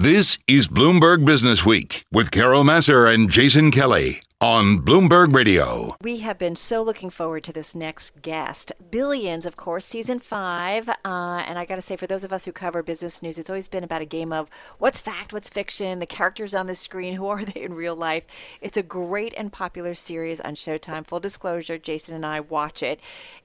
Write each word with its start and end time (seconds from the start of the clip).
This 0.00 0.38
is 0.46 0.66
Bloomberg 0.66 1.26
Business 1.26 1.66
Week 1.66 2.06
with 2.10 2.30
Carol 2.30 2.64
Massar 2.64 3.06
and 3.12 3.28
Jason 3.28 3.70
Kelly 3.70 4.22
on 4.40 4.78
Bloomberg 4.78 5.34
Radio. 5.34 5.94
We 6.00 6.20
have 6.20 6.38
been 6.38 6.56
so 6.56 6.82
looking 6.82 7.10
forward 7.10 7.44
to 7.44 7.52
this 7.52 7.74
next 7.74 8.22
guest. 8.22 8.72
Billions, 8.90 9.44
of 9.44 9.56
course, 9.56 9.84
season 9.84 10.18
five. 10.18 10.88
Uh, 10.88 11.44
and 11.46 11.58
I 11.58 11.66
got 11.66 11.76
to 11.76 11.82
say, 11.82 11.94
for 11.94 12.06
those 12.06 12.24
of 12.24 12.32
us 12.32 12.46
who 12.46 12.52
cover 12.52 12.82
business 12.82 13.22
news, 13.22 13.38
it's 13.38 13.50
always 13.50 13.68
been 13.68 13.84
about 13.84 14.00
a 14.00 14.06
game 14.06 14.32
of 14.32 14.48
what's 14.78 14.98
fact, 14.98 15.34
what's 15.34 15.50
fiction, 15.50 15.98
the 15.98 16.06
characters 16.06 16.54
on 16.54 16.68
the 16.68 16.74
screen, 16.74 17.14
who 17.16 17.26
are 17.26 17.44
they 17.44 17.60
in 17.60 17.74
real 17.74 17.94
life. 17.94 18.24
It's 18.62 18.78
a 18.78 18.82
great 18.82 19.34
and 19.36 19.52
popular 19.52 19.92
series 19.92 20.40
on 20.40 20.54
Showtime. 20.54 21.06
Full 21.06 21.20
disclosure, 21.20 21.76
Jason 21.76 22.14
and 22.14 22.24
I 22.24 22.40
watch 22.40 22.82
it. 22.82 22.98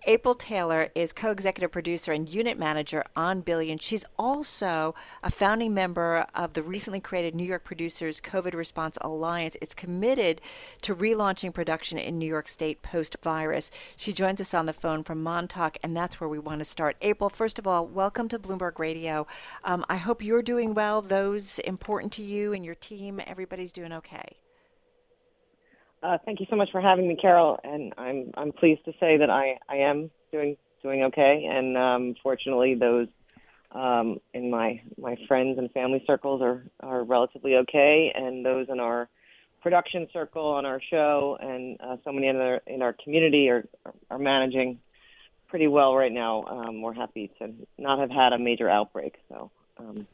April 0.08 0.36
Taylor 0.36 0.92
is 0.96 1.12
co 1.12 1.32
executive 1.32 1.72
producer 1.72 2.14
and 2.14 2.30
unit 2.30 2.58
manager 2.58 3.04
on 3.18 3.42
Billions. 3.42 3.82
She's 3.84 4.06
also 4.18 4.96
a 5.22 5.30
founding 5.30 5.74
member 5.74 6.26
of 6.34 6.54
the 6.54 6.64
recently 6.64 7.02
created 7.02 7.36
New 7.36 7.44
York 7.44 7.66
Producers 7.66 8.22
COVID 8.22 8.54
Response 8.54 8.98
Alliance. 9.02 9.58
It's 9.62 9.74
committed 9.74 10.40
to 10.86 10.94
relaunching 10.96 11.52
production 11.52 11.98
in 11.98 12.20
New 12.20 12.28
York 12.28 12.48
State 12.48 12.84
post 12.84 13.18
virus. 13.24 13.72
She 13.96 14.14
joins 14.14 14.40
us 14.40 14.54
on 14.54 14.68
the 14.68 14.74
phone 14.74 15.04
from 15.04 15.24
Montauk, 15.24 15.80
and 15.82 15.98
that's 15.98 16.22
where 16.22 16.30
we 16.30 16.38
want 16.38 16.60
to 16.60 16.66
start. 16.66 16.96
April, 17.02 17.28
first 17.28 17.58
of 17.58 17.66
all, 17.66 17.88
welcome 17.88 18.28
to 18.30 18.38
Bloomberg 18.38 18.78
Radio. 18.78 19.26
Um, 19.64 19.84
I 19.90 19.96
hope 19.96 20.22
you're 20.22 20.44
doing 20.44 20.76
well. 20.76 21.02
Those 21.02 21.58
important 21.58 22.14
to 22.14 22.24
you 22.24 22.54
and 22.54 22.64
your 22.64 22.76
team, 22.76 23.20
everybody's 23.26 23.72
doing 23.72 23.94
okay. 23.94 24.38
Uh, 26.04 26.20
thank 26.24 26.40
you 26.40 26.46
so 26.52 26.56
much 26.56 26.70
for 26.72 26.82
having 26.82 27.08
me, 27.08 27.18
Carol. 27.20 27.60
And 27.64 27.92
I'm 27.98 28.30
I'm 28.36 28.52
pleased 28.52 28.86
to 28.86 28.92
say 29.00 29.18
that 29.18 29.32
I, 29.32 29.58
I 29.68 29.78
am 29.78 30.12
doing 30.32 30.56
doing 30.84 31.02
okay. 31.06 31.48
And 31.50 31.76
um, 31.76 32.16
fortunately, 32.22 32.76
those 32.76 33.08
um, 33.72 34.20
in 34.36 34.52
my 34.52 34.84
my 35.00 35.18
friends 35.28 35.58
and 35.58 35.72
family 35.72 36.04
circles 36.06 36.44
are 36.44 36.64
are 36.82 37.04
relatively 37.04 37.56
okay, 37.56 38.14
and 38.14 38.46
those 38.46 38.68
in 38.70 38.80
our 38.80 39.10
production 39.66 40.08
circle 40.14 40.46
on 40.46 40.64
our 40.64 40.80
show 40.92 41.40
and 41.42 41.82
uh, 41.82 41.98
so 42.04 42.12
many 42.12 42.30
other 42.30 42.62
in 42.68 42.84
our 42.84 42.94
community 43.04 43.50
are 43.50 43.66
are 44.12 44.20
managing 44.20 44.78
pretty 45.48 45.66
well 45.66 45.96
right 45.96 46.12
now. 46.12 46.44
Um, 46.44 46.84
we're 46.84 46.94
happy 46.94 47.32
to 47.40 47.52
not 47.80 47.98
have 47.98 48.12
had 48.12 48.32
a 48.32 48.38
major 48.38 48.70
outbreak. 48.70 49.16
So. 49.28 49.50
Um, 49.80 50.06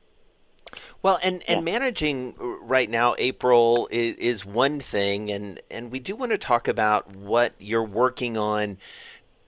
well, 1.01 1.19
and, 1.21 1.43
and 1.49 1.67
yeah. 1.67 1.73
managing 1.73 2.35
right 2.39 2.89
now, 2.89 3.15
April, 3.17 3.89
is, 3.91 4.15
is 4.15 4.45
one 4.45 4.79
thing, 4.79 5.29
and, 5.29 5.59
and 5.69 5.91
we 5.91 5.99
do 5.99 6.15
want 6.15 6.31
to 6.31 6.37
talk 6.37 6.69
about 6.69 7.13
what 7.13 7.53
you're 7.59 7.83
working 7.83 8.37
on 8.37 8.77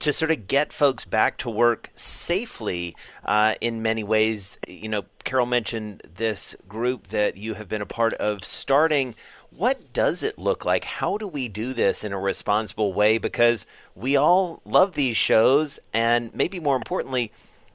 to 0.00 0.12
sort 0.12 0.30
of 0.30 0.46
get 0.46 0.70
folks 0.70 1.06
back 1.06 1.38
to 1.38 1.48
work 1.48 1.88
safely 1.94 2.94
uh, 3.24 3.54
in 3.62 3.80
many 3.80 4.04
ways. 4.04 4.58
You 4.68 4.90
know, 4.90 5.04
Carol 5.24 5.46
mentioned 5.46 6.02
this 6.16 6.54
group 6.68 7.08
that 7.08 7.38
you 7.38 7.54
have 7.54 7.70
been 7.70 7.80
a 7.80 7.86
part 7.86 8.12
of 8.14 8.44
starting. 8.44 9.14
What 9.56 9.92
does 9.92 10.24
it 10.24 10.36
look 10.36 10.64
like? 10.64 10.84
How 10.84 11.16
do 11.16 11.28
we 11.28 11.48
do 11.48 11.72
this 11.72 12.02
in 12.02 12.12
a 12.12 12.18
responsible 12.18 12.92
way? 12.92 13.18
Because 13.18 13.66
we 13.94 14.16
all 14.16 14.60
love 14.64 14.94
these 14.94 15.16
shows, 15.16 15.78
and 15.92 16.34
maybe 16.34 16.58
more 16.58 16.74
importantly, 16.74 17.30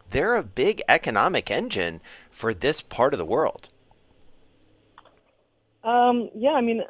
they're 0.10 0.36
a 0.36 0.44
big 0.44 0.82
economic 0.90 1.50
engine 1.50 2.02
for 2.30 2.54
this 2.54 2.82
part 2.82 3.14
of 3.14 3.18
the 3.18 3.26
world. 3.26 3.70
Um, 5.86 6.30
yeah, 6.36 6.52
I 6.52 6.62
mean, 6.62 6.84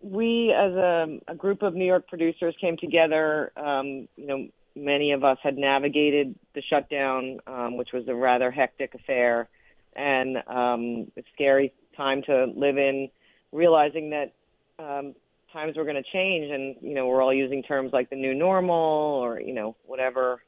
we 0.00 0.52
as 0.52 0.72
a, 0.72 1.20
a, 1.28 1.34
group 1.36 1.62
of 1.62 1.74
New 1.74 1.84
York 1.84 2.08
producers 2.08 2.56
came 2.60 2.76
together. 2.76 3.52
Um, 3.56 4.08
you 4.16 4.26
know, 4.26 4.48
many 4.74 5.12
of 5.12 5.22
us 5.22 5.38
had 5.40 5.56
navigated 5.56 6.34
the 6.54 6.62
shutdown, 6.62 7.38
um, 7.46 7.76
which 7.76 7.92
was 7.92 8.08
a 8.08 8.14
rather 8.14 8.50
hectic 8.50 8.94
affair 8.94 9.48
and 9.94 10.38
um, 10.48 11.12
a 11.16 11.22
scary 11.32 11.72
time 11.96 12.22
to 12.24 12.46
live 12.56 12.78
in, 12.78 13.08
realizing 13.52 14.10
that 14.10 14.32
um, 14.78 15.14
times 15.52 15.76
were 15.76 15.84
going 15.84 16.02
to 16.02 16.10
change, 16.12 16.50
and 16.50 16.76
you 16.80 16.94
know, 16.94 17.06
we're 17.06 17.22
all 17.22 17.34
using 17.34 17.62
terms 17.62 17.92
like 17.92 18.10
the 18.10 18.16
new 18.16 18.34
normal 18.34 18.74
or 18.74 19.40
you 19.40 19.54
know, 19.54 19.76
whatever, 19.86 20.42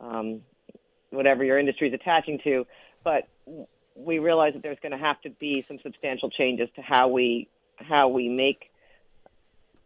um, 0.00 0.40
whatever 1.10 1.44
your 1.44 1.58
industry 1.58 1.88
is 1.88 1.94
attaching 1.94 2.38
to, 2.44 2.66
but 3.04 3.28
we 3.94 4.18
realize 4.18 4.52
that 4.52 4.62
there's 4.62 4.78
going 4.82 4.92
to 4.92 4.98
have 4.98 5.20
to 5.22 5.30
be 5.30 5.64
some 5.66 5.78
substantial 5.82 6.30
changes 6.30 6.68
to 6.76 6.82
how 6.82 7.08
we 7.08 7.48
how 7.76 8.08
we 8.08 8.28
make 8.28 8.70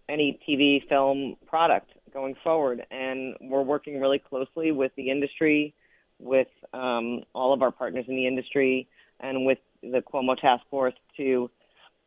any 0.08 0.38
TV 0.48 0.86
film 0.88 1.36
product 1.46 1.90
going 2.12 2.34
forward. 2.42 2.84
And 2.90 3.36
we're 3.40 3.62
working 3.62 4.00
really 4.00 4.18
closely 4.18 4.72
with 4.72 4.92
the 4.96 5.10
industry, 5.10 5.74
with 6.18 6.48
um, 6.72 7.22
all 7.34 7.52
of 7.52 7.62
our 7.62 7.70
partners 7.70 8.04
in 8.08 8.16
the 8.16 8.26
industry, 8.26 8.88
and 9.20 9.46
with 9.46 9.58
the 9.82 10.02
Cuomo 10.02 10.36
Task 10.38 10.64
Force 10.70 10.94
to 11.16 11.50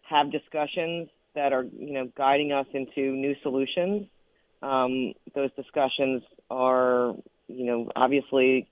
have 0.09 0.31
discussions 0.31 1.09
that 1.35 1.53
are, 1.53 1.63
you 1.63 1.93
know, 1.93 2.09
guiding 2.15 2.51
us 2.51 2.67
into 2.73 3.11
new 3.11 3.35
solutions. 3.41 4.07
Um, 4.61 5.13
those 5.35 5.49
discussions 5.55 6.23
are, 6.49 7.15
you 7.47 7.65
know, 7.65 7.91
obviously 7.95 8.67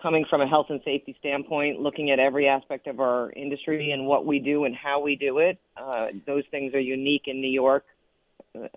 coming 0.00 0.24
from 0.28 0.40
a 0.40 0.46
health 0.46 0.66
and 0.68 0.80
safety 0.84 1.16
standpoint, 1.18 1.80
looking 1.80 2.10
at 2.10 2.18
every 2.18 2.48
aspect 2.48 2.86
of 2.86 3.00
our 3.00 3.30
industry 3.32 3.90
and 3.92 4.06
what 4.06 4.26
we 4.26 4.38
do 4.38 4.64
and 4.64 4.74
how 4.74 5.00
we 5.00 5.16
do 5.16 5.38
it. 5.38 5.58
Uh, 5.76 6.08
those 6.26 6.44
things 6.50 6.74
are 6.74 6.80
unique 6.80 7.24
in 7.26 7.40
New 7.40 7.50
York 7.50 7.84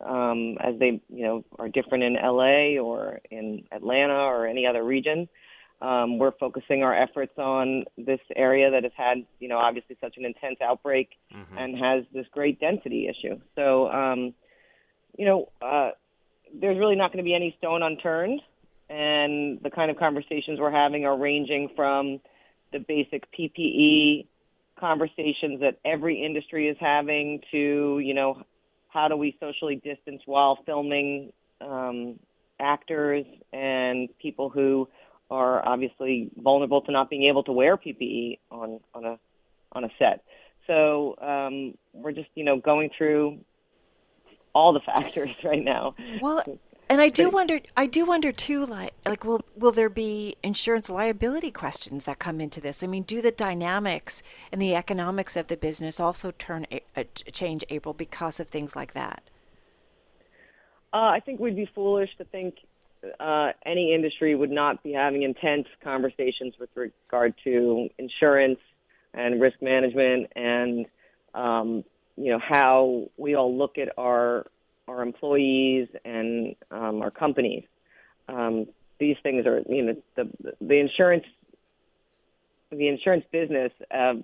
um, 0.01 0.57
as 0.59 0.77
they 0.79 1.01
you 1.09 1.23
know 1.23 1.43
are 1.57 1.69
different 1.69 2.03
in 2.03 2.13
LA 2.13 2.81
or 2.81 3.19
in 3.31 3.63
Atlanta 3.71 4.13
or 4.13 4.47
any 4.47 4.65
other 4.65 4.83
region. 4.83 5.27
Um, 5.81 6.17
we're 6.17 6.33
focusing 6.37 6.83
our 6.83 6.93
efforts 6.93 7.37
on 7.37 7.85
this 7.97 8.19
area 8.35 8.69
that 8.71 8.83
has 8.83 8.91
had 8.97 9.25
you 9.39 9.47
know 9.47 9.57
obviously 9.57 9.97
such 10.01 10.17
an 10.17 10.25
intense 10.25 10.57
outbreak 10.61 11.11
mm-hmm. 11.33 11.57
and 11.57 11.77
has 11.77 12.03
this 12.13 12.25
great 12.31 12.59
density 12.59 13.07
issue. 13.07 13.39
So 13.55 13.89
um, 13.89 14.33
you 15.17 15.25
know 15.25 15.49
uh, 15.61 15.91
there's 16.53 16.77
really 16.77 16.95
not 16.95 17.13
going 17.13 17.23
to 17.23 17.27
be 17.27 17.35
any 17.35 17.55
stone 17.57 17.81
unturned, 17.81 18.41
and 18.89 19.61
the 19.61 19.69
kind 19.69 19.89
of 19.89 19.97
conversations 19.97 20.59
we're 20.59 20.71
having 20.71 21.05
are 21.05 21.17
ranging 21.17 21.69
from 21.75 22.19
the 22.73 22.79
basic 22.79 23.23
PPE 23.31 24.27
conversations 24.77 25.59
that 25.61 25.79
every 25.85 26.23
industry 26.23 26.67
is 26.67 26.77
having 26.79 27.41
to 27.51 27.99
you 27.99 28.13
know 28.13 28.43
how 28.89 29.07
do 29.07 29.15
we 29.15 29.37
socially 29.39 29.75
distance 29.75 30.21
while 30.25 30.57
filming 30.65 31.31
um, 31.61 32.19
actors 32.59 33.25
and 33.53 34.09
people 34.19 34.49
who 34.49 34.87
are 35.29 35.67
obviously 35.67 36.29
vulnerable 36.37 36.81
to 36.81 36.91
not 36.91 37.09
being 37.09 37.27
able 37.27 37.43
to 37.43 37.51
wear 37.51 37.77
PPE 37.77 38.39
on 38.51 38.79
on 38.93 39.05
a 39.05 39.19
on 39.71 39.83
a 39.83 39.89
set. 39.99 40.23
So 40.67 41.15
um, 41.21 41.77
we're 41.93 42.11
just 42.11 42.29
you 42.35 42.43
know 42.43 42.57
going 42.57 42.89
through 42.97 43.39
all 44.53 44.73
the 44.73 44.79
factors 44.95 45.29
right 45.43 45.63
now. 45.63 45.95
Well, 46.21 46.43
and 46.89 47.01
I 47.01 47.09
do 47.09 47.29
wonder, 47.29 47.59
I 47.77 47.85
do 47.85 48.03
wonder 48.03 48.31
too, 48.31 48.65
like, 48.65 48.95
like 49.05 49.23
will 49.23 49.41
will 49.55 49.71
there 49.71 49.89
be 49.89 50.35
insurance 50.41 50.89
liability 50.89 51.51
questions 51.51 52.05
that 52.05 52.17
come 52.17 52.41
into 52.41 52.59
this? 52.59 52.81
I 52.81 52.87
mean, 52.87 53.03
do 53.03 53.21
the 53.21 53.31
dynamics 53.31 54.23
and 54.51 54.59
the 54.59 54.73
economics 54.73 55.37
of 55.37 55.47
the 55.47 55.57
business 55.57 55.99
also 55.99 56.31
turn 56.31 56.65
a, 56.71 57.03
change 57.31 57.63
April 57.69 57.93
because 57.93 58.39
of 58.39 58.47
things 58.47 58.75
like 58.75 58.93
that? 58.93 59.21
Uh, 60.91 61.13
I 61.13 61.19
think 61.19 61.39
we'd 61.39 61.55
be 61.55 61.69
foolish 61.75 62.09
to 62.17 62.25
think 62.25 62.55
uh, 63.19 63.51
any 63.65 63.93
industry 63.93 64.35
would 64.35 64.51
not 64.51 64.83
be 64.83 64.93
having 64.93 65.23
intense 65.23 65.67
conversations 65.83 66.53
with 66.59 66.69
regard 66.75 67.33
to 67.43 67.89
insurance 67.97 68.59
and 69.13 69.41
risk 69.41 69.61
management 69.61 70.31
and 70.35 70.85
um, 71.33 71.83
you 72.17 72.31
know 72.31 72.39
how 72.39 73.09
we 73.17 73.35
all 73.35 73.57
look 73.57 73.77
at 73.77 73.89
our 73.97 74.45
our 74.87 75.01
employees 75.01 75.87
and 76.03 76.55
um, 76.71 77.01
our 77.01 77.11
companies. 77.11 77.63
Um, 78.27 78.67
these 78.99 79.15
things 79.23 79.45
are, 79.45 79.61
you 79.69 79.83
know, 79.83 79.95
the 80.15 80.55
the 80.59 80.79
insurance, 80.79 81.25
the 82.71 82.87
insurance 82.87 83.23
business, 83.31 83.71
uh, 83.91 84.15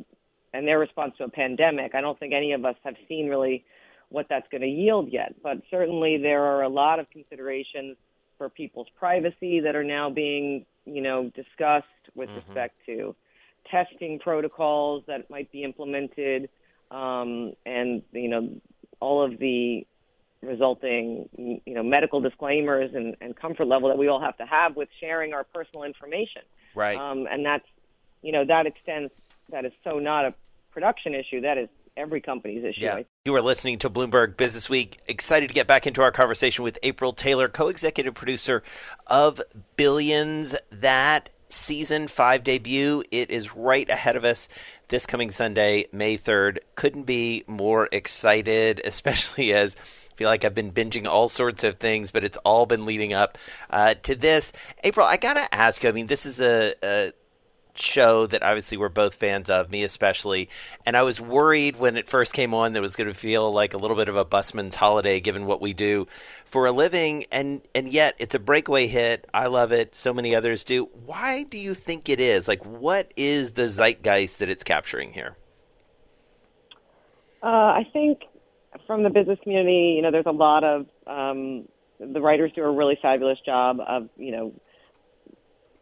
and 0.54 0.68
their 0.68 0.80
response 0.80 1.14
to 1.18 1.24
a 1.24 1.30
pandemic. 1.30 1.96
I 1.96 2.02
don't 2.02 2.20
think 2.20 2.34
any 2.34 2.52
of 2.52 2.66
us 2.66 2.76
have 2.84 2.96
seen 3.08 3.30
really 3.30 3.64
what 4.10 4.28
that's 4.30 4.48
going 4.50 4.62
to 4.62 4.68
yield 4.68 5.12
yet, 5.12 5.36
but 5.42 5.62
certainly 5.72 6.18
there 6.18 6.44
are 6.44 6.64
a 6.64 6.70
lot 6.70 7.00
of 7.00 7.10
considerations 7.10 7.98
for 8.38 8.50
people's 8.50 8.88
privacy 8.98 9.62
that 9.62 9.76
are 9.76 9.84
now 9.84 10.10
being, 10.10 10.66
you 10.86 11.02
know, 11.02 11.32
discussed 11.36 11.86
with 12.16 12.30
mm-hmm. 12.30 12.48
respect 12.48 12.76
to 12.86 13.16
testing 13.70 14.20
protocols 14.20 15.04
that 15.08 15.30
might 15.30 15.52
be 15.52 15.64
implemented, 15.64 16.50
um, 16.92 17.54
and 17.66 18.04
you 18.12 18.30
know, 18.30 18.50
all 19.00 19.24
of 19.24 19.38
the 19.40 19.86
resulting 20.42 21.28
you 21.66 21.74
know 21.74 21.82
medical 21.82 22.22
disclaimers 22.22 22.92
and, 22.94 23.16
and 23.20 23.36
comfort 23.36 23.66
level 23.66 23.90
that 23.90 23.98
we 23.98 24.08
all 24.08 24.22
have 24.22 24.38
to 24.38 24.46
have 24.46 24.76
with 24.76 24.90
sharing 25.00 25.34
our 25.34 25.44
personal 25.44 25.84
information. 25.84 26.44
Right. 26.76 26.98
Um, 26.98 27.28
and 27.30 27.46
that's 27.46 27.66
you 28.22 28.32
know 28.32 28.46
that 28.46 28.66
extends 28.66 29.12
that 29.50 29.66
is 29.66 29.74
so 29.84 30.00
not 30.00 30.26
a 30.26 30.34
production 30.72 31.16
issue. 31.16 31.42
That 31.42 31.58
is 31.58 31.70
every 31.98 32.22
company's 32.22 32.64
issue 32.64 32.82
yeah. 32.82 33.00
you 33.24 33.34
are 33.34 33.42
listening 33.42 33.78
to 33.78 33.90
bloomberg 33.90 34.36
business 34.38 34.70
week 34.70 34.98
excited 35.08 35.48
to 35.48 35.54
get 35.54 35.68
back 35.68 35.88
into 35.88 36.02
our 36.02 36.12
conversation 36.12 36.64
with 36.64 36.78
april 36.84 37.14
taylor 37.14 37.48
co-executive 37.48 38.14
producer 38.14 38.62
of 39.08 39.42
billions 39.78 40.56
that 40.72 41.30
season 41.48 42.08
five 42.08 42.44
debut. 42.44 43.04
It 43.12 43.30
is 43.30 43.56
right 43.56 43.90
ahead 43.90 44.16
of 44.16 44.26
us 44.26 44.48
this 44.88 45.06
coming 45.06 45.32
Sunday, 45.32 45.88
May 45.92 46.18
3rd. 46.18 46.60
Couldn't 46.76 47.04
be 47.04 47.44
more 47.48 47.90
excited, 47.92 48.82
especially 48.86 49.54
as 49.54 49.76
I 49.76 50.16
feel 50.16 50.30
like 50.30 50.46
I've 50.46 50.56
been 50.56 50.72
binging 50.72 51.08
all 51.08 51.28
sorts 51.28 51.64
of 51.64 51.78
things, 51.78 52.12
but 52.12 52.24
it's 52.24 52.38
all 52.38 52.66
been 52.66 52.86
leading 52.86 53.14
up 53.14 53.38
uh, 53.70 53.96
to 54.04 54.16
this. 54.16 54.54
April, 54.84 55.06
I 55.06 55.18
got 55.18 55.36
to 55.36 55.54
ask 55.54 55.84
you 55.84 55.90
I 55.90 55.92
mean, 55.92 56.08
this 56.08 56.26
is 56.26 56.40
a, 56.40 56.74
a 56.82 57.14
show 57.80 58.28
that 58.28 58.44
obviously 58.44 58.78
we're 58.78 58.90
both 58.90 59.16
fans 59.16 59.50
of, 59.50 59.70
me 59.70 59.84
especially. 59.84 60.50
And 60.86 60.96
I 60.96 61.04
was 61.04 61.20
worried 61.20 61.78
when 61.78 61.98
it 61.98 62.08
first 62.08 62.34
came 62.34 62.54
on 62.54 62.74
that 62.74 62.80
it 62.80 62.82
was 62.82 62.96
going 62.96 63.08
to 63.08 63.14
feel 63.14 63.52
like 63.52 63.74
a 63.74 63.78
little 63.78 63.98
bit 63.98 64.10
of 64.10 64.16
a 64.16 64.26
busman's 64.26 64.76
holiday 64.76 65.20
given 65.20 65.46
what 65.46 65.62
we 65.62 65.74
do 65.74 66.08
for 66.46 66.66
a 66.66 66.72
living. 66.72 67.26
And, 67.32 67.62
and 67.74 67.88
yet 67.88 68.16
it's 68.18 68.36
a 68.36 68.40
breakaway 68.40 68.88
hit. 68.88 69.28
I 69.34 69.48
love 69.48 69.72
it. 69.72 69.96
So 69.96 70.14
many 70.14 70.36
others 70.36 70.64
do. 70.64 70.86
Why 71.06 71.44
do 71.44 71.58
you 71.58 71.74
think 71.74 72.10
it 72.10 72.20
is? 72.20 72.48
Like, 72.48 72.66
what 72.66 73.12
is 73.16 73.54
the 73.54 73.68
zeitgeist 73.68 74.40
that 74.40 74.50
it's 74.50 74.64
capturing 74.64 75.14
here? 75.14 75.38
Uh, 77.44 77.48
I 77.48 77.88
think 77.94 78.24
from 78.88 79.04
the 79.04 79.10
business 79.10 79.40
community, 79.44 79.94
you 79.96 80.02
know, 80.02 80.12
there's 80.12 80.26
a 80.26 80.32
lot 80.32 80.64
of 80.64 80.88
um, 81.08 81.68
the 82.00 82.22
writers 82.22 82.52
do 82.54 82.64
a 82.64 82.72
really 82.72 82.98
fabulous 83.02 83.40
job 83.46 83.80
of, 83.80 84.10
you 84.18 84.32
know, 84.32 84.54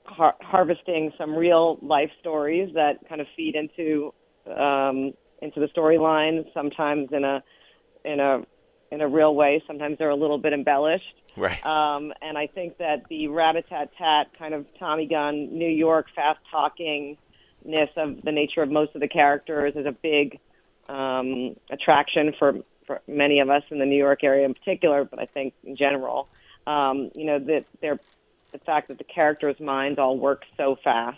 har- 0.05 0.35
harvesting 0.41 1.11
some 1.17 1.35
real 1.35 1.77
life 1.81 2.11
stories 2.19 2.73
that 2.75 3.07
kind 3.07 3.21
of 3.21 3.27
feed 3.35 3.55
into 3.55 4.13
um, 4.47 5.13
into 5.41 5.59
the 5.59 5.67
storyline. 5.75 6.45
Sometimes 6.53 7.09
in 7.11 7.23
a 7.23 7.43
in 8.05 8.19
a 8.19 8.43
in 8.91 9.01
a 9.01 9.07
real 9.07 9.33
way. 9.33 9.61
Sometimes 9.65 9.97
they're 9.97 10.09
a 10.09 10.15
little 10.15 10.37
bit 10.37 10.53
embellished. 10.53 11.15
Right. 11.35 11.65
Um, 11.65 12.13
and 12.21 12.37
I 12.37 12.47
think 12.47 12.77
that 12.77 13.03
the 13.09 13.27
rat 13.27 13.55
a 13.55 13.63
tat 13.63 13.89
tat 13.97 14.27
kind 14.37 14.53
of 14.53 14.67
Tommy 14.79 15.07
gun 15.07 15.57
New 15.57 15.69
York 15.69 16.07
fast 16.15 16.39
talkingness 16.53 17.17
of 17.97 18.21
the 18.21 18.31
nature 18.31 18.61
of 18.61 18.69
most 18.69 18.93
of 18.93 19.01
the 19.01 19.07
characters 19.07 19.73
is 19.75 19.87
a 19.87 19.91
big 19.91 20.39
um, 20.89 21.55
attraction 21.71 22.33
for 22.37 22.59
for 22.85 23.01
many 23.07 23.39
of 23.39 23.49
us 23.49 23.63
in 23.71 23.79
the 23.79 23.85
New 23.85 23.97
York 23.97 24.23
area 24.23 24.45
in 24.45 24.53
particular, 24.53 25.05
but 25.05 25.19
I 25.19 25.25
think 25.25 25.53
in 25.63 25.75
general. 25.75 26.27
Um, 26.67 27.09
you 27.15 27.25
know 27.25 27.39
that 27.39 27.65
they're 27.81 27.99
the 28.53 28.59
fact 28.59 28.87
that 28.87 28.97
the 28.97 29.03
characters' 29.03 29.59
minds 29.59 29.99
all 29.99 30.17
work 30.17 30.43
so 30.55 30.77
fast 30.83 31.17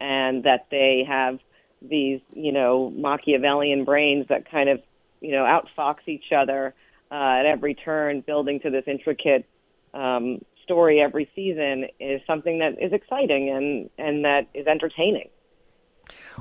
and 0.00 0.44
that 0.44 0.66
they 0.70 1.04
have 1.08 1.40
these, 1.82 2.20
you 2.32 2.52
know, 2.52 2.90
Machiavellian 2.90 3.84
brains 3.84 4.26
that 4.28 4.48
kind 4.48 4.68
of, 4.68 4.80
you 5.20 5.32
know, 5.32 5.44
outfox 5.44 5.96
each 6.06 6.32
other 6.36 6.74
uh, 7.10 7.14
at 7.14 7.46
every 7.46 7.74
turn, 7.74 8.20
building 8.20 8.60
to 8.60 8.70
this 8.70 8.84
intricate 8.86 9.44
um, 9.94 10.40
story 10.62 11.00
every 11.00 11.28
season 11.34 11.86
is 11.98 12.20
something 12.26 12.58
that 12.58 12.80
is 12.80 12.92
exciting 12.92 13.48
and, 13.50 13.90
and 13.98 14.24
that 14.24 14.46
is 14.54 14.66
entertaining. 14.66 15.28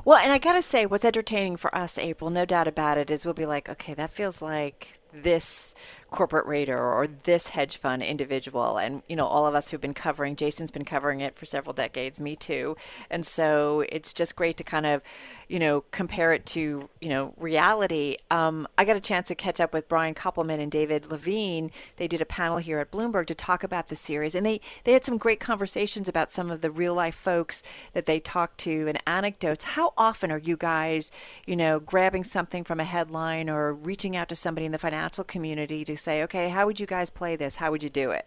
Well, 0.06 0.18
and 0.18 0.31
I 0.31 0.38
got 0.38 0.53
to 0.53 0.62
say, 0.62 0.85
what's 0.85 1.06
entertaining 1.06 1.57
for 1.57 1.73
us, 1.75 1.97
April, 1.97 2.30
no 2.30 2.45
doubt 2.45 2.68
about 2.68 2.97
it, 2.97 3.09
is 3.09 3.25
we'll 3.25 3.33
be 3.33 3.45
like, 3.45 3.68
okay, 3.69 3.94
that 3.95 4.09
feels 4.09 4.41
like 4.41 5.00
this 5.24 5.75
corporate 6.10 6.46
raider 6.46 6.78
or 6.78 7.06
this 7.06 7.50
hedge 7.50 7.78
fund 7.78 8.02
individual. 8.02 8.78
And 8.78 9.02
you 9.08 9.16
know 9.16 9.25
all 9.25 9.46
of 9.46 9.56
us 9.56 9.69
who've 9.69 9.81
been 9.81 9.94
covering 9.94 10.36
jason's 10.36 10.72
been 10.72 10.86
covering 10.86 11.19
it 11.19 11.36
for 11.36 11.46
several 11.46 11.74
decades 11.74 12.19
me 12.22 12.36
too. 12.36 12.78
And 13.10 13.25
so 13.25 13.84
it's 13.90 14.14
just 14.14 14.36
great 14.36 14.58
to 14.58 14.64
kind 14.64 14.86
of 14.86 15.02
you 15.48 15.60
know 15.60 15.81
compare 15.92 16.34
it 16.34 16.46
to 16.48 16.90
you 17.02 17.10
know 17.10 17.34
reality. 17.38 18.18
Um, 18.31 18.68
i 18.78 18.86
got 18.86 18.96
a 18.96 19.02
chance 19.02 19.28
to 19.28 19.36
catch 19.36 19.60
up 19.60 19.74
with 19.74 19.88
brian 19.88 20.14
koppelman 20.14 20.60
and 20.60 20.72
david 20.72 21.10
levien. 21.10 21.72
They 21.98 22.08
did 22.08 22.22
a 22.22 22.25
panel 22.25 22.58
here 22.58 22.80
at 22.80 22.92
bloomberg 22.92 23.28
to 23.28 23.36
talk 23.36 23.64
about 23.64 23.88
the 23.88 23.96
series. 23.96 24.36
And 24.36 24.46
they 24.46 24.62
they 24.86 24.94
had 24.94 25.04
some 25.04 25.18
great 25.18 25.40
conversations 25.40 26.08
about 26.08 26.31
some 26.31 26.50
of 26.50 26.62
the 26.62 26.72
real 26.72 26.94
life 26.94 27.16
folks 27.16 27.64
that 27.94 28.06
they 28.06 28.19
talked 28.19 28.60
to 28.60 28.88
and 28.88 28.98
anecdotes. 29.06 29.64
How 29.64 29.94
often 29.98 30.31
are 30.31 30.40
you 30.40 30.56
guys 30.56 31.12
you 31.46 31.56
know 31.56 31.80
grabbing 31.80 32.24
something 32.24 32.64
from 32.64 32.80
a 32.80 32.86
headline 32.86 33.50
or 33.50 33.74
reaching 33.74 34.16
out 34.16 34.30
to 34.30 34.36
somebody 34.36 34.66
in 34.66 34.72
the 34.72 34.78
financial 34.78 35.06
community 35.24 35.86
to 35.86 35.95
say, 35.95 36.24
okay, 36.24 36.50
how 36.50 36.65
would 36.65 36.80
you 36.80 36.86
guys 36.86 37.09
play 37.09 37.36
this? 37.36 37.57
How 37.57 37.71
would 37.71 37.83
you 37.83 37.89
do 37.89 38.12
it? 38.12 38.25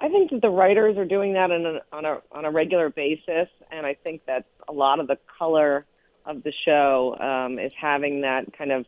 I 0.00 0.08
think 0.08 0.30
that 0.30 0.40
the 0.40 0.50
writers 0.50 0.96
are 0.96 1.04
doing 1.04 1.34
that 1.34 1.50
on 1.50 1.66
a, 1.66 1.80
on 1.92 2.04
a 2.06 2.22
on 2.32 2.44
a 2.46 2.50
regular 2.50 2.88
basis, 2.88 3.48
and 3.70 3.84
I 3.84 3.94
think 3.94 4.24
that 4.26 4.46
a 4.66 4.72
lot 4.72 4.98
of 4.98 5.06
the 5.06 5.18
color 5.38 5.84
of 6.24 6.42
the 6.42 6.52
show 6.52 7.16
um, 7.20 7.58
is 7.58 7.72
having 7.78 8.22
that 8.22 8.56
kind 8.56 8.72
of 8.72 8.86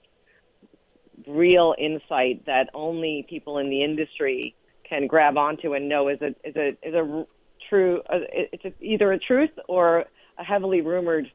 real 1.27 1.75
insight 1.79 2.47
that 2.47 2.71
only 2.73 3.27
people 3.29 3.59
in 3.59 3.69
the 3.69 3.83
industry 3.83 4.55
can 4.85 5.07
grab 5.07 5.37
onto 5.37 5.75
and 5.75 5.89
know 5.89 6.09
is 6.09 6.21
a 6.23 6.35
is 6.45 6.57
a 6.57 6.67
is 6.83 6.95
a 6.95 7.27
true 7.69 8.01
uh, 8.09 8.21
it's 8.33 8.65
a, 8.65 8.73
either 8.81 9.13
a 9.13 9.19
truth 9.19 9.53
or 9.69 10.07
a 10.39 10.45
heavily 10.45 10.81
rumored 10.81 11.31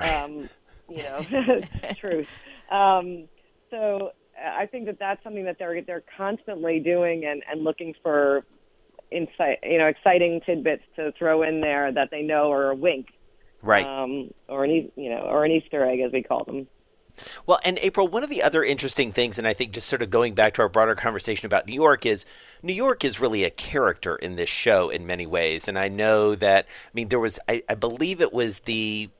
um, 0.00 0.48
you 0.88 1.02
know 1.02 1.60
truth. 1.96 2.28
Um, 2.70 3.28
so 3.70 4.12
I 4.42 4.66
think 4.66 4.86
that 4.86 4.98
that's 4.98 5.22
something 5.22 5.44
that 5.44 5.58
they're 5.58 5.82
they're 5.82 6.04
constantly 6.16 6.80
doing 6.80 7.24
and 7.24 7.42
and 7.50 7.64
looking 7.64 7.94
for 8.02 8.44
insight, 9.10 9.58
you 9.62 9.78
know, 9.78 9.86
exciting 9.86 10.40
tidbits 10.44 10.82
to 10.96 11.12
throw 11.12 11.42
in 11.42 11.60
there 11.60 11.90
that 11.92 12.10
they 12.10 12.22
know 12.22 12.52
are 12.52 12.70
a 12.70 12.74
wink, 12.74 13.08
right? 13.62 13.86
Um, 13.86 14.32
or 14.48 14.64
an 14.64 14.90
you 14.96 15.10
know, 15.10 15.20
or 15.20 15.44
an 15.44 15.52
Easter 15.52 15.84
egg 15.84 16.00
as 16.00 16.12
we 16.12 16.22
call 16.22 16.44
them. 16.44 16.68
Well, 17.46 17.58
and 17.64 17.78
April, 17.80 18.06
one 18.06 18.22
of 18.22 18.30
the 18.30 18.42
other 18.42 18.62
interesting 18.62 19.12
things, 19.12 19.38
and 19.38 19.48
I 19.48 19.52
think 19.52 19.72
just 19.72 19.88
sort 19.88 20.02
of 20.02 20.10
going 20.10 20.34
back 20.34 20.54
to 20.54 20.62
our 20.62 20.68
broader 20.68 20.94
conversation 20.94 21.46
about 21.46 21.66
New 21.66 21.74
York, 21.74 22.06
is 22.06 22.24
New 22.62 22.72
York 22.72 23.04
is 23.04 23.18
really 23.18 23.42
a 23.42 23.50
character 23.50 24.14
in 24.16 24.36
this 24.36 24.48
show 24.48 24.88
in 24.88 25.06
many 25.06 25.26
ways. 25.26 25.66
And 25.66 25.78
I 25.78 25.88
know 25.88 26.36
that, 26.36 26.66
I 26.66 26.90
mean, 26.94 27.08
there 27.08 27.18
was, 27.18 27.40
I, 27.48 27.62
I 27.68 27.74
believe 27.74 28.20
it 28.20 28.32
was 28.32 28.60
the 28.60 29.10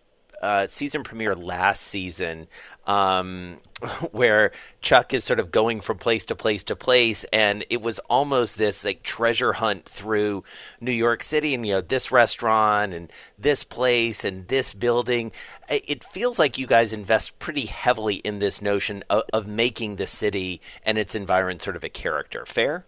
uh, 0.43 0.67
season 0.67 1.03
premiere 1.03 1.35
last 1.35 1.83
season 1.83 2.47
um, 2.87 3.59
where 4.13 4.51
Chuck 4.81 5.13
is 5.13 5.25
sort 5.25 5.41
of 5.41 5.51
going 5.51 5.81
from 5.81 5.99
place 5.99 6.25
to 6.27 6.37
place 6.37 6.65
to 6.65 6.77
place, 6.77 7.25
and 7.33 7.65
it 7.71 7.83
was 7.83 7.99
almost 8.11 8.59
this 8.59 8.85
like 8.85 9.03
treasure 9.03 9.55
hunt 9.55 9.87
through 9.87 10.45
New 10.81 10.93
York 10.93 11.23
City, 11.23 11.55
and 11.55 11.67
you 11.67 11.75
know 11.75 11.81
this 11.81 12.11
restaurant 12.11 12.95
and 12.95 13.13
this 13.39 13.65
place 13.65 14.25
and 14.25 14.49
this 14.49 14.75
building. 14.75 15.33
It 15.69 16.03
feels 16.03 16.39
like 16.39 16.59
you 16.59 16.67
guys 16.67 16.93
invest 16.93 17.39
pretty 17.39 17.67
heavily 17.67 18.17
in 18.17 18.39
this 18.39 18.63
notion 18.63 19.05
of, 19.11 19.25
of 19.33 19.47
making 19.47 19.97
the 19.97 20.07
city 20.07 20.63
and 20.83 20.97
its 20.97 21.15
environment 21.15 21.63
sort 21.63 21.77
of 21.77 21.85
a 21.85 21.91
character. 21.91 22.47
Fair? 22.47 22.87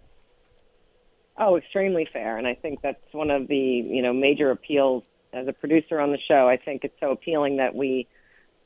Oh, 1.37 1.57
extremely 1.57 2.09
fair, 2.13 2.37
and 2.37 2.47
I 2.47 2.55
think 2.55 2.81
that's 2.83 3.01
one 3.13 3.31
of 3.31 3.49
the 3.49 3.57
you 3.57 4.03
know 4.03 4.13
major 4.13 4.51
appeals 4.51 5.05
as 5.33 5.49
a 5.49 5.53
producer 5.53 6.01
on 6.01 6.11
the 6.11 6.19
show, 6.19 6.49
I 6.49 6.57
think 6.57 6.85
it's 6.85 6.99
so 7.01 7.11
appealing 7.11 7.57
that 7.57 7.75
we, 7.75 8.09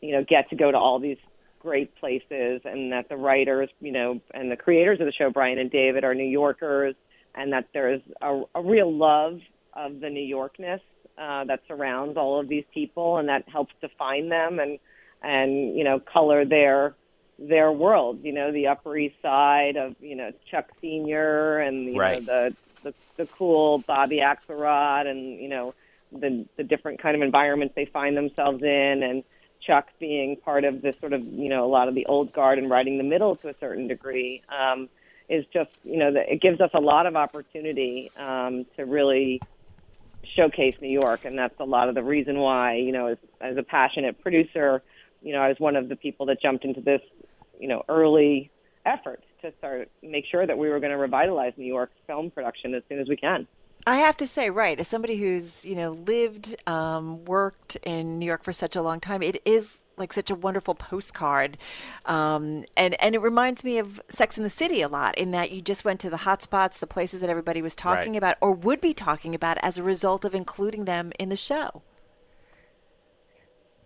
you 0.01 0.13
know, 0.13 0.25
get 0.25 0.51
to 0.51 0.57
go 0.57 0.71
to 0.71 0.79
all 0.79 0.99
these 0.99 1.19
great 1.61 1.95
places 1.97 2.61
and 2.65 2.93
that 2.93 3.09
the 3.09 3.17
writers, 3.17 3.71
you 3.81 3.93
know, 3.93 4.21
and 4.33 4.51
the 4.51 4.57
creators 4.57 5.01
of 5.01 5.07
the 5.07 5.13
show, 5.13 5.31
Brian 5.31 5.59
and 5.59 5.71
David, 5.71 6.05
are 6.05 6.15
New 6.15 6.29
Yorkers 6.29 6.95
and 7.35 7.53
that 7.53 7.69
there's 7.73 8.03
a, 8.21 8.43
a 8.55 8.63
real 8.63 8.93
love 8.93 9.41
of 9.73 10.01
the 10.01 10.11
New 10.11 10.23
Yorkness 10.23 10.81
uh, 11.19 11.45
that 11.45 11.61
surrounds 11.67 12.17
all 12.17 12.39
of 12.39 12.49
these 12.49 12.65
people 12.73 13.17
and 13.19 13.29
that 13.29 13.49
helps 13.49 13.73
define 13.81 14.29
them 14.29 14.59
and, 14.59 14.79
and, 15.23 15.77
you 15.77 15.85
know, 15.85 15.99
color 15.99 16.45
their, 16.45 16.95
their 17.39 17.73
world, 17.73 18.21
you 18.23 18.33
know, 18.33 18.53
the 18.53 18.69
Upper 18.69 18.97
East 18.97 19.17
Side 19.23 19.77
of, 19.77 19.97
you 20.01 20.17
know, 20.17 20.33
Chuck 20.51 20.71
Senior 20.81 21.59
and, 21.59 21.87
you 21.87 21.99
right. 21.99 22.23
know, 22.23 22.51
the, 22.51 22.57
the, 22.83 22.95
the 23.17 23.27
cool 23.27 23.79
Bobby 23.79 24.19
Axelrod 24.19 25.07
and, 25.07 25.41
you 25.41 25.49
know, 25.49 25.75
the 26.21 26.47
the 26.57 26.65
different 26.65 27.01
kind 27.01 27.17
of 27.17 27.23
environments 27.23 27.75
they 27.75 27.87
find 27.87 28.17
themselves 28.17 28.63
in, 28.63 29.03
and 29.03 29.25
Chuck 29.67 29.89
being 29.99 30.37
part 30.37 30.65
of 30.65 30.83
this 30.83 30.97
sort 31.01 31.13
of 31.13 31.23
you 31.25 31.49
know 31.49 31.65
a 31.65 31.69
lot 31.69 31.89
of 31.89 31.95
the 31.95 32.07
old 32.07 32.33
guard 32.33 32.59
and 32.59 32.71
riding 32.71 32.99
the 32.99 33.05
middle 33.05 33.37
to 33.37 33.49
a 33.49 33.55
certain 33.59 33.89
degree 33.89 34.43
um, 34.49 34.89
is 35.29 35.45
just 35.53 35.71
you 35.83 35.99
know 35.99 36.13
the, 36.13 36.33
it 36.33 36.41
gives 36.41 36.61
us 36.61 36.71
a 36.75 36.81
lot 36.81 37.07
of 37.07 37.17
opportunity 37.17 38.11
um, 38.17 38.67
to 38.77 38.85
really 38.85 39.41
showcase 40.37 40.75
New 40.81 40.99
York, 41.03 41.25
and 41.25 41.39
that's 41.39 41.59
a 41.61 41.65
lot 41.65 41.89
of 41.89 41.95
the 41.95 42.03
reason 42.03 42.39
why 42.39 42.77
you 42.77 42.93
know 42.93 43.07
as 43.09 43.19
as 43.41 43.57
a 43.57 43.63
passionate 43.63 44.21
producer, 44.21 44.83
you 45.23 45.33
know 45.33 45.41
I 45.41 45.49
was 45.49 45.59
one 45.59 45.77
of 45.77 45.89
the 45.89 45.97
people 45.97 46.27
that 46.27 46.41
jumped 46.41 46.65
into 46.65 46.81
this 46.81 47.01
you 47.59 47.69
know 47.69 47.83
early 47.89 48.51
effort 48.87 49.23
to 49.43 49.53
start 49.59 49.91
make 50.03 50.25
sure 50.31 50.47
that 50.47 50.59
we 50.59 50.69
were 50.69 50.81
going 50.81 50.93
to 50.93 50.99
revitalize 50.99 51.53
New 51.57 51.67
York 51.67 51.91
film 52.07 52.31
production 52.31 52.75
as 52.75 52.83
soon 52.89 52.99
as 52.99 53.09
we 53.09 53.17
can. 53.17 53.47
I 53.87 53.97
have 53.97 54.17
to 54.19 54.27
say, 54.27 54.49
right, 54.49 54.81
as 54.81 54.89
somebody 54.89 55.17
who's 55.17 55.65
you 55.65 55.75
know 55.75 55.91
lived, 55.91 56.57
um, 56.67 57.25
worked 57.25 57.77
in 57.83 58.19
New 58.19 58.27
York 58.27 58.43
for 58.43 58.53
such 58.53 58.77
a 58.77 58.83
long 58.83 59.01
time, 59.01 59.23
it 59.23 59.43
is 59.45 59.83
like 59.97 60.13
such 60.13 60.31
a 60.31 60.35
wonderful 60.35 60.75
postcard, 60.75 61.59
um, 62.07 62.65
and 62.77 63.01
and 63.01 63.15
it 63.15 63.21
reminds 63.21 63.63
me 63.63 63.79
of 63.79 64.01
Sex 64.09 64.39
in 64.39 64.45
the 64.45 64.51
City 64.51 64.81
a 64.81 64.89
lot 64.89 65.17
in 65.19 65.33
that 65.33 65.51
you 65.51 65.61
just 65.61 65.85
went 65.85 66.01
to 66.01 66.11
the 66.11 66.19
hot 66.19 66.41
spots, 66.41 66.79
the 66.79 66.87
places 66.87 67.21
that 67.21 67.29
everybody 67.29 67.61
was 67.61 67.77
talking 67.77 68.13
right. 68.13 68.19
about 68.19 68.37
or 68.41 68.53
would 68.53 68.81
be 68.81 68.95
talking 68.95 69.35
about 69.35 69.59
as 69.59 69.77
a 69.77 69.83
result 69.83 70.25
of 70.25 70.35
including 70.35 70.87
them 70.87 71.13
in 71.19 71.29
the 71.29 71.37
show. 71.37 71.83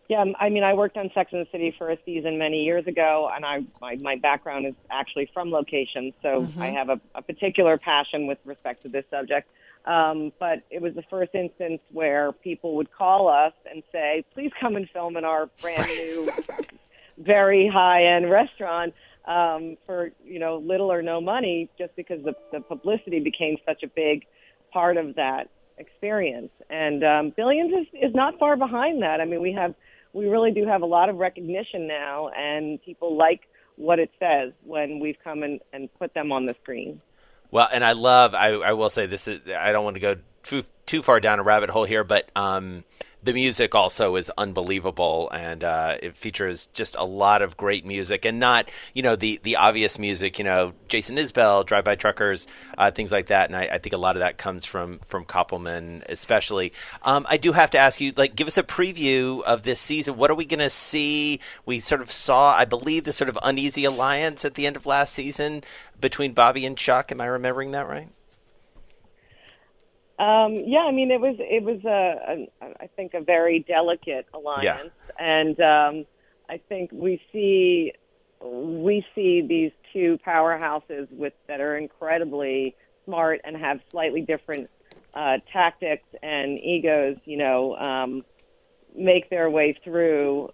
Yeah, 0.09 0.25
I 0.41 0.49
mean, 0.49 0.65
I 0.65 0.73
worked 0.73 0.97
on 0.97 1.11
Sex 1.13 1.33
and 1.35 1.45
the 1.45 1.51
City 1.51 1.75
for 1.77 1.91
a 1.91 1.99
season 2.07 2.39
many 2.39 2.65
years 2.65 2.87
ago, 2.87 3.31
and 3.35 3.45
I 3.45 3.65
my, 3.81 3.97
my 3.97 4.17
background 4.17 4.65
is 4.67 4.75
actually 4.91 5.29
from 5.35 5.51
location, 5.51 6.15
so 6.23 6.43
mm-hmm. 6.43 6.63
I 6.63 6.69
have 6.71 6.89
a, 6.89 7.01
a 7.15 7.21
particular 7.21 7.77
passion 7.77 8.27
with 8.27 8.39
respect 8.45 8.83
to 8.85 8.89
this 8.89 9.05
subject. 9.11 9.51
Um, 9.89 10.33
but 10.39 10.65
it 10.71 10.83
was 10.83 10.95
the 10.95 11.03
first 11.09 11.35
instance 11.35 11.81
where 11.91 12.33
people 12.33 12.77
would 12.77 12.93
call 12.93 13.27
us 13.27 13.55
and 13.69 13.83
say, 13.91 14.23
"Please 14.35 14.53
come 14.61 14.77
and 14.77 14.89
film 14.91 15.17
in 15.17 15.25
our 15.25 15.49
brand 15.63 15.87
new, 15.87 16.31
very 17.19 17.67
high 17.67 18.05
end 18.05 18.31
restaurant." 18.31 18.95
Um, 19.25 19.77
for 19.85 20.11
you 20.25 20.39
know 20.39 20.59
little 20.59 20.93
or 20.93 21.03
no 21.03 21.21
money, 21.21 21.71
just 21.79 21.97
because 21.97 22.23
the, 22.23 22.35
the 22.53 22.61
publicity 22.61 23.21
became 23.21 23.57
such 23.67 23.83
a 23.83 23.89
big 23.89 24.27
part 24.73 24.99
of 24.99 25.15
that 25.17 25.49
experience. 25.79 26.51
And 26.69 27.03
um, 27.05 27.33
Billions 27.37 27.73
is, 27.73 27.87
is 27.95 28.15
not 28.15 28.39
far 28.39 28.57
behind 28.57 29.03
that. 29.03 29.21
I 29.21 29.25
mean, 29.25 29.41
we 29.41 29.53
have 29.53 29.75
we 30.13 30.27
really 30.27 30.51
do 30.51 30.67
have 30.67 30.83
a 30.83 30.87
lot 30.87 31.09
of 31.09 31.17
recognition 31.17 31.87
now, 31.87 32.29
and 32.29 32.83
people 32.83 33.17
like 33.17 33.49
what 33.77 33.99
it 33.99 34.11
says 34.19 34.53
when 34.65 34.99
we've 34.99 35.19
come 35.23 35.43
and, 35.43 35.61
and 35.73 35.89
put 35.99 36.13
them 36.13 36.31
on 36.33 36.45
the 36.47 36.55
screen. 36.63 37.01
Well, 37.51 37.69
and 37.73 37.85
I 37.85 37.93
love. 37.93 38.35
I, 38.35 38.49
I 38.49 38.73
will 38.73 38.91
say 38.91 39.07
this 39.07 39.29
is. 39.29 39.41
I 39.49 39.73
don't 39.73 39.85
want 39.85 39.97
to 39.97 40.01
go 40.01 40.17
too, 40.43 40.65
too 40.87 41.03
far 41.03 41.21
down 41.21 41.39
a 41.39 41.43
rabbit 41.43 41.71
hole 41.71 41.85
here, 41.85 42.05
but 42.05 42.31
um, 42.37 42.85
the 43.23 43.33
music 43.33 43.75
also 43.75 44.17
is 44.17 44.31
unbelievable, 44.39 45.29
and 45.33 45.65
uh, 45.65 45.97
it 46.01 46.17
features 46.17 46.69
just 46.73 46.95
a 46.97 47.05
lot 47.05 47.43
of 47.43 47.57
great 47.57 47.85
music, 47.85 48.25
and 48.25 48.39
not 48.39 48.71
you 48.95 49.03
know 49.03 49.17
the 49.17 49.41
the 49.43 49.57
obvious 49.57 49.99
music, 49.99 50.39
you 50.39 50.45
know 50.45 50.73
Jason 50.87 51.17
Isbell, 51.17 51.67
Drive 51.67 51.85
By 51.85 51.97
Truckers, 51.97 52.47
uh, 52.77 52.91
things 52.91 53.11
like 53.11 53.27
that. 53.27 53.49
And 53.49 53.57
I, 53.57 53.63
I, 53.73 53.79
think 53.79 53.93
a 53.93 53.99
lot 53.99 54.17
of 54.17 54.21
that 54.21 54.39
comes 54.39 54.65
from 54.65 54.99
from 55.01 55.25
Koppelman, 55.25 56.05
especially. 56.09 56.73
Um, 57.03 57.27
I 57.29 57.37
do 57.37 57.53
have 57.53 57.71
to 57.71 57.79
ask 57.79 58.01
you, 58.01 58.13
like, 58.17 58.37
give 58.37 58.47
us 58.47 58.59
a 58.59 58.63
preview 58.63 59.43
of 59.43 59.65
this 59.65 59.81
season. 59.81 60.17
What 60.17 60.31
are 60.31 60.37
we 60.37 60.45
going 60.45 60.61
to 60.61 60.71
see? 60.71 61.41
We 61.67 61.81
sort 61.81 62.01
of 62.01 62.11
saw, 62.11 62.55
I 62.55 62.65
believe, 62.65 63.05
the 63.05 63.13
sort 63.13 63.29
of 63.29 63.39
uneasy 63.43 63.85
alliance 63.85 64.45
at 64.45 64.55
the 64.55 64.67
end 64.67 64.77
of 64.77 64.87
last 64.87 65.13
season 65.13 65.65
between 66.01 66.33
Bobby 66.33 66.65
and 66.65 66.77
Chuck. 66.77 67.11
Am 67.11 67.21
I 67.21 67.27
remembering 67.27 67.73
that 67.73 67.89
right? 67.89 68.09
Um, 70.19 70.57
yeah, 70.57 70.81
I 70.81 70.91
mean, 70.91 71.11
it 71.13 71.21
was 71.21 71.37
it 71.39 71.63
was 71.63 71.85
a, 71.85 72.49
a 72.61 72.83
I 72.83 72.87
think 72.89 73.15
a 73.15 73.21
very 73.21 73.61
delicate 73.61 74.27
alliance, 74.35 74.91
yeah. 75.21 75.45
and 75.45 75.61
um, 75.61 76.07
I 76.49 76.59
think 76.69 76.91
we 76.93 77.21
see 77.33 77.93
we 78.43 79.07
see 79.15 79.43
these 79.43 79.71
two 79.93 80.19
powerhouses 80.27 81.11
with 81.13 81.35
that 81.47 81.61
are 81.61 81.77
incredibly 81.77 82.75
smart 83.05 83.41
and 83.45 83.57
have 83.57 83.81
slightly 83.91 84.21
different 84.21 84.69
uh, 85.15 85.39
tactics 85.53 86.09
and 86.21 86.59
egos. 86.59 87.19
You 87.25 87.37
know, 87.37 87.77
um, 87.77 88.25
make 88.97 89.31
their 89.31 89.49
way 89.49 89.79
through 89.85 90.51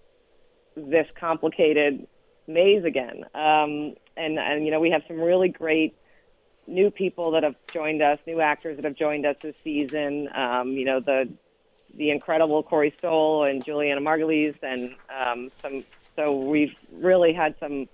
this 0.76 1.06
complicated 1.18 2.06
maze 2.46 2.84
again. 2.84 3.24
Um, 3.34 3.94
and 4.16 4.38
and 4.38 4.64
you 4.66 4.70
know, 4.70 4.80
we 4.80 4.90
have 4.90 5.02
some 5.08 5.20
really 5.20 5.48
great 5.48 5.96
new 6.66 6.90
people 6.90 7.32
that 7.32 7.42
have 7.42 7.56
joined 7.72 8.02
us, 8.02 8.18
new 8.26 8.40
actors 8.40 8.76
that 8.76 8.84
have 8.84 8.96
joined 8.96 9.26
us 9.26 9.36
this 9.40 9.56
season. 9.62 10.28
Um, 10.34 10.72
you 10.72 10.84
know, 10.84 11.00
the 11.00 11.28
the 11.96 12.10
incredible 12.10 12.62
Corey 12.62 12.90
Stoll 12.90 13.44
and 13.44 13.64
Julianna 13.64 14.00
Margulies, 14.00 14.56
and 14.62 14.94
um, 15.14 15.50
some. 15.62 15.84
So 16.16 16.36
we've 16.36 16.74
really 16.92 17.32
had 17.32 17.58
some 17.58 17.88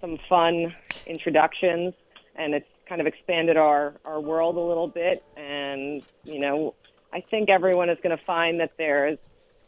some 0.00 0.18
fun 0.28 0.74
introductions, 1.06 1.94
and 2.36 2.54
it's 2.54 2.68
kind 2.86 3.00
of 3.00 3.06
expanded 3.06 3.56
our 3.56 3.94
our 4.04 4.20
world 4.20 4.56
a 4.56 4.60
little 4.60 4.88
bit. 4.88 5.22
And 5.36 6.02
you 6.24 6.40
know, 6.40 6.74
I 7.12 7.20
think 7.20 7.50
everyone 7.50 7.90
is 7.90 7.98
going 8.02 8.16
to 8.16 8.24
find 8.24 8.60
that 8.60 8.72
there's 8.76 9.18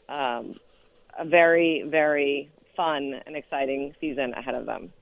um, 0.09 0.55
a 1.19 1.25
very 1.25 1.83
very 1.87 2.51
fun 2.77 3.21
and 3.27 3.37
exciting 3.37 3.95
season 4.01 4.33
ahead 4.35 4.55
of 4.55 4.67
them. 4.67 4.93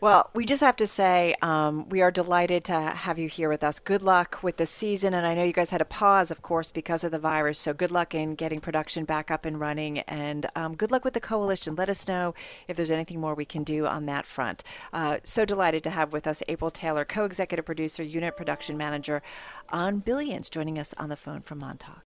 Well, 0.00 0.30
we 0.34 0.44
just 0.44 0.60
have 0.60 0.76
to 0.76 0.86
say 0.86 1.34
um, 1.40 1.88
we 1.88 2.02
are 2.02 2.10
delighted 2.10 2.64
to 2.64 2.74
have 2.74 3.18
you 3.18 3.28
here 3.28 3.48
with 3.48 3.62
us. 3.62 3.78
Good 3.78 4.02
luck 4.02 4.42
with 4.42 4.56
the 4.56 4.66
season. 4.66 5.14
And 5.14 5.24
I 5.24 5.34
know 5.34 5.44
you 5.44 5.52
guys 5.52 5.70
had 5.70 5.80
a 5.80 5.86
pause, 5.86 6.30
of 6.30 6.42
course, 6.42 6.72
because 6.72 7.04
of 7.04 7.12
the 7.12 7.18
virus. 7.18 7.58
So 7.58 7.72
good 7.72 7.90
luck 7.90 8.14
in 8.14 8.34
getting 8.34 8.60
production 8.60 9.04
back 9.04 9.30
up 9.30 9.44
and 9.44 9.58
running. 9.58 10.00
And 10.00 10.46
um, 10.56 10.74
good 10.74 10.90
luck 10.90 11.04
with 11.04 11.14
the 11.14 11.20
coalition. 11.20 11.76
Let 11.76 11.88
us 11.88 12.08
know 12.08 12.34
if 12.68 12.76
there's 12.76 12.90
anything 12.90 13.20
more 13.20 13.34
we 13.34 13.44
can 13.44 13.62
do 13.62 13.86
on 13.86 14.06
that 14.06 14.26
front. 14.26 14.64
Uh, 14.92 15.18
so 15.22 15.44
delighted 15.44 15.84
to 15.84 15.90
have 15.90 16.12
with 16.12 16.26
us 16.26 16.42
April 16.48 16.70
Taylor, 16.70 17.04
co 17.04 17.24
executive 17.24 17.64
producer, 17.64 18.02
unit 18.02 18.36
production 18.36 18.76
manager 18.76 19.22
on 19.70 20.00
Billions, 20.00 20.50
joining 20.50 20.78
us 20.78 20.92
on 20.98 21.08
the 21.08 21.16
phone 21.16 21.40
from 21.40 21.60
Montauk. 21.60 22.02